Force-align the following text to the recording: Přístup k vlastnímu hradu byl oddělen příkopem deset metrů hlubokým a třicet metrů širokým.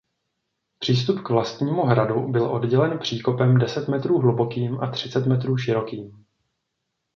Přístup 0.79 1.19
k 1.25 1.29
vlastnímu 1.29 1.81
hradu 1.83 2.27
byl 2.27 2.43
oddělen 2.45 2.99
příkopem 2.99 3.57
deset 3.57 3.87
metrů 3.87 4.19
hlubokým 4.19 4.79
a 4.79 4.91
třicet 4.91 5.25
metrů 5.27 5.57
širokým. 5.57 6.25